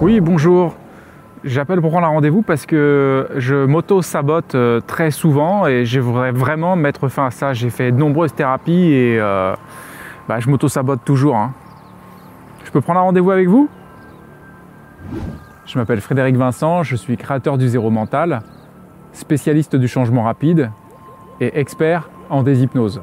Oui, 0.00 0.20
bonjour. 0.20 0.76
J'appelle 1.44 1.82
pour 1.82 1.90
prendre 1.90 2.06
un 2.06 2.10
rendez-vous 2.10 2.40
parce 2.40 2.64
que 2.64 3.28
je 3.36 3.66
m'auto-sabote 3.66 4.54
euh, 4.54 4.80
très 4.80 5.10
souvent 5.10 5.66
et 5.66 5.84
je 5.84 6.00
voudrais 6.00 6.32
vraiment 6.32 6.74
mettre 6.74 7.08
fin 7.08 7.26
à 7.26 7.30
ça. 7.30 7.52
J'ai 7.52 7.68
fait 7.68 7.92
de 7.92 7.98
nombreuses 7.98 8.32
thérapies 8.32 8.92
et 8.92 9.20
euh, 9.20 9.54
bah, 10.26 10.40
je 10.40 10.48
m'auto-sabote 10.48 11.00
toujours. 11.04 11.36
hein. 11.36 11.52
Je 12.64 12.70
peux 12.70 12.80
prendre 12.80 13.00
un 13.00 13.02
rendez-vous 13.02 13.30
avec 13.30 13.46
vous? 13.46 13.68
Je 15.66 15.78
m'appelle 15.78 16.00
Frédéric 16.00 16.34
Vincent, 16.34 16.82
je 16.82 16.96
suis 16.96 17.18
créateur 17.18 17.58
du 17.58 17.68
Zéro 17.68 17.90
Mental, 17.90 18.40
spécialiste 19.12 19.76
du 19.76 19.86
changement 19.86 20.22
rapide 20.22 20.70
et 21.42 21.60
expert 21.60 22.08
en 22.30 22.42
déshypnose. 22.42 23.02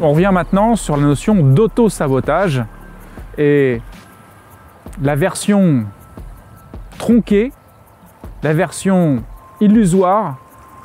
On 0.00 0.12
revient 0.12 0.30
maintenant 0.32 0.74
sur 0.74 0.96
la 0.96 1.02
notion 1.02 1.34
d'auto-sabotage 1.34 2.64
et 3.36 3.82
la 5.02 5.16
version 5.16 5.84
tronquée, 7.00 7.50
la 8.42 8.52
version 8.52 9.22
illusoire, 9.62 10.36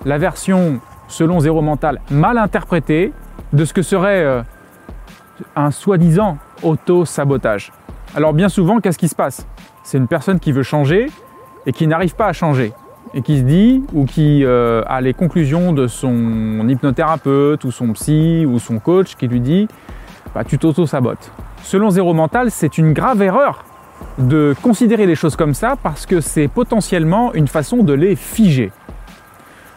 la 0.05 0.17
version, 0.17 0.79
selon 1.09 1.41
Zéro 1.41 1.61
Mental, 1.61 1.99
mal 2.09 2.37
interprétée 2.37 3.11
de 3.51 3.65
ce 3.65 3.73
que 3.73 3.81
serait 3.81 4.23
euh, 4.23 4.41
un 5.57 5.71
soi-disant 5.71 6.37
auto-sabotage. 6.63 7.73
Alors 8.15 8.31
bien 8.31 8.47
souvent, 8.47 8.79
qu'est-ce 8.79 8.97
qui 8.97 9.09
se 9.09 9.15
passe? 9.15 9.45
C'est 9.83 9.97
une 9.97 10.07
personne 10.07 10.39
qui 10.39 10.53
veut 10.53 10.63
changer 10.63 11.07
et 11.65 11.73
qui 11.73 11.85
n'arrive 11.85 12.15
pas 12.15 12.27
à 12.27 12.33
changer 12.33 12.71
et 13.13 13.21
qui 13.21 13.39
se 13.39 13.43
dit 13.43 13.83
ou 13.93 14.05
qui 14.05 14.45
euh, 14.45 14.83
a 14.87 15.01
les 15.01 15.13
conclusions 15.13 15.73
de 15.73 15.85
son 15.85 16.65
hypnothérapeute 16.65 17.65
ou 17.65 17.71
son 17.71 17.91
psy 17.91 18.45
ou 18.47 18.57
son 18.59 18.79
coach 18.79 19.15
qui 19.15 19.27
lui 19.27 19.41
dit 19.41 19.67
bah, 20.33 20.45
tu 20.45 20.57
t'auto-sabotes. 20.57 21.29
Selon 21.61 21.89
Zéro 21.89 22.13
Mental, 22.13 22.51
c'est 22.51 22.77
une 22.77 22.93
grave 22.93 23.21
erreur 23.21 23.65
de 24.17 24.55
considérer 24.61 25.05
les 25.05 25.15
choses 25.15 25.35
comme 25.35 25.53
ça 25.53 25.75
parce 25.81 26.05
que 26.05 26.21
c'est 26.21 26.47
potentiellement 26.47 27.33
une 27.33 27.47
façon 27.47 27.77
de 27.77 27.93
les 27.93 28.15
figer. 28.15 28.71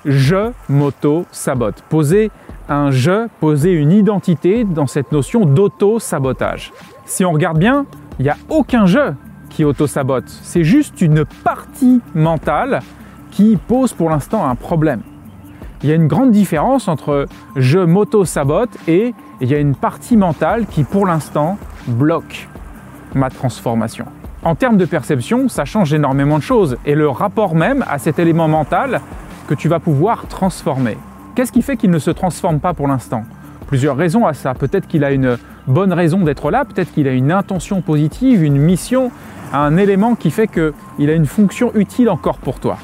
Je 0.05 0.53
m'auto-sabote. 0.69 1.83
Poser 1.89 2.31
un 2.69 2.91
je, 2.91 3.29
poser 3.41 3.73
une 3.73 3.93
identité 3.93 4.65
dans 4.65 4.87
cette 4.87 5.13
notion 5.13 5.45
d'auto-sabotage. 5.45 6.73
Si 7.05 7.25
on 7.25 7.33
regarde 7.33 7.59
bien, 7.59 7.87
il 8.19 8.25
n'y 8.25 8.29
a 8.29 8.37
aucun 8.49 8.87
je 8.87 9.13
qui 9.51 9.65
auto-sabote. 9.65 10.29
C'est 10.29 10.65
juste 10.65 11.01
une 11.01 11.25
partie 11.25 12.01
mentale 12.15 12.81
qui 13.31 13.57
pose 13.57 13.93
pour 13.93 14.11
l'instant 14.11 14.49
un 14.49 14.55
problème. 14.55 15.01
Il 15.83 15.89
y 15.89 15.93
a 15.93 15.95
une 15.95 16.09
grande 16.09 16.31
différence 16.31 16.89
entre 16.89 17.27
je 17.57 17.79
m'auto-sabote 17.79 18.71
et 18.89 19.15
il 19.41 19.49
y 19.49 19.55
a 19.55 19.59
une 19.59 19.75
partie 19.75 20.17
mentale 20.17 20.67
qui 20.67 20.85
pour 20.85 21.07
l'instant 21.07 21.57
bloque 21.87 22.49
ma 23.15 23.31
transformation. 23.31 24.07
En 24.45 24.55
termes 24.55 24.77
de 24.77 24.85
perception, 24.85 25.49
ça 25.49 25.65
change 25.65 25.93
énormément 25.93 26.39
de 26.39 26.43
choses 26.43 26.77
et 26.87 26.95
le 26.95 27.09
rapport 27.09 27.55
même 27.55 27.85
à 27.89 27.99
cet 27.99 28.19
élément 28.19 28.49
mental 28.49 29.01
que 29.49 29.55
tu 29.55 29.69
vas 29.69 29.81
pouvoir 29.81 30.27
transformer. 30.29 30.97
Qu'est-ce 31.35 31.53
qui 31.53 31.63
fait 31.63 31.77
qu'il 31.77 31.91
ne 31.91 31.99
se 31.99 32.11
transforme 32.11 32.61
pas 32.61 32.75
pour 32.75 32.89
l'instant? 32.89 33.25
Plusieurs 33.67 33.97
raisons 33.97 34.27
à 34.27 34.35
ça. 34.35 34.55
Peut-être 34.55 34.87
qu'il 34.87 35.05
a 35.05 35.11
une 35.11 35.39
bonne 35.67 35.93
raison 35.93 36.21
d'être 36.21 36.51
là, 36.51 36.65
peut-être 36.65 36.93
qu'il 36.93 37.09
a 37.09 37.13
une 37.13 37.33
intention 37.33 37.83
positive, 37.83 38.43
une 38.43 38.57
mission, 38.57 39.11
un 39.53 39.77
élément 39.77 40.15
qui 40.15 40.31
fait 40.31 40.47
qu'il 40.47 41.11
a 41.11 41.13
une 41.13 41.27
fonction 41.27 41.73
utile 41.75 42.09
encore 42.09 42.39
pour 42.39 42.61
toi. 42.61 42.79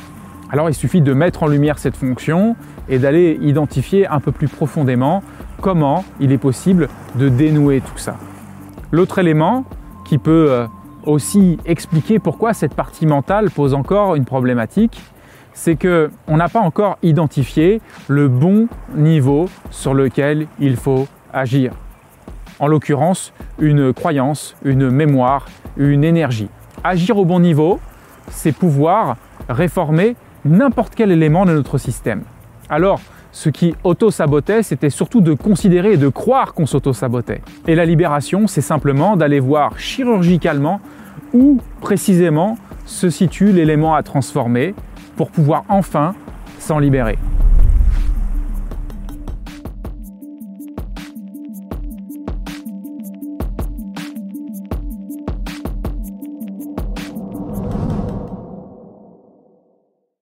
Alors 0.50 0.68
il 0.68 0.74
suffit 0.74 1.00
de 1.00 1.12
mettre 1.12 1.42
en 1.42 1.46
lumière 1.46 1.78
cette 1.78 1.96
fonction 1.96 2.56
et 2.88 2.98
d'aller 2.98 3.38
identifier 3.40 4.06
un 4.06 4.20
peu 4.20 4.30
plus 4.30 4.48
profondément 4.48 5.22
comment 5.60 6.04
il 6.20 6.32
est 6.32 6.38
possible 6.38 6.88
de 7.14 7.28
dénouer 7.28 7.80
tout 7.80 7.98
ça. 7.98 8.16
L'autre 8.92 9.18
élément 9.18 9.64
qui 10.04 10.18
peut 10.18 10.46
euh, 10.50 10.66
aussi 11.04 11.58
expliquer 11.64 12.18
pourquoi 12.18 12.54
cette 12.54 12.74
partie 12.74 13.06
mentale 13.06 13.50
pose 13.50 13.74
encore 13.74 14.14
une 14.14 14.24
problématique, 14.24 15.00
c'est 15.52 15.76
que 15.76 16.10
on 16.26 16.36
n'a 16.36 16.48
pas 16.48 16.60
encore 16.60 16.98
identifié 17.02 17.80
le 18.08 18.28
bon 18.28 18.68
niveau 18.94 19.48
sur 19.70 19.94
lequel 19.94 20.46
il 20.58 20.76
faut 20.76 21.06
agir. 21.32 21.72
En 22.58 22.66
l'occurrence, 22.66 23.32
une 23.58 23.92
croyance, 23.92 24.56
une 24.64 24.90
mémoire, 24.90 25.46
une 25.76 26.04
énergie. 26.04 26.48
Agir 26.82 27.16
au 27.16 27.24
bon 27.24 27.40
niveau, 27.40 27.80
c'est 28.28 28.52
pouvoir 28.52 29.16
réformer 29.48 30.16
n'importe 30.44 30.94
quel 30.94 31.10
élément 31.10 31.46
de 31.46 31.52
notre 31.52 31.78
système. 31.78 32.22
Alors, 32.68 33.00
ce 33.34 33.48
qui 33.48 33.74
auto-sabotait, 33.82 34.62
c'était 34.62 34.90
surtout 34.90 35.20
de 35.20 35.34
considérer 35.34 35.94
et 35.94 35.96
de 35.96 36.08
croire 36.08 36.54
qu'on 36.54 36.66
s'auto-sabotait. 36.66 37.42
Et 37.66 37.74
la 37.74 37.84
libération, 37.84 38.46
c'est 38.46 38.60
simplement 38.60 39.16
d'aller 39.16 39.40
voir 39.40 39.76
chirurgicalement 39.76 40.80
où 41.32 41.60
précisément 41.80 42.56
se 42.86 43.10
situe 43.10 43.50
l'élément 43.50 43.96
à 43.96 44.04
transformer 44.04 44.76
pour 45.16 45.32
pouvoir 45.32 45.64
enfin 45.68 46.14
s'en 46.60 46.78
libérer. 46.78 47.18